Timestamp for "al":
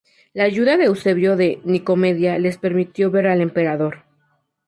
3.27-3.39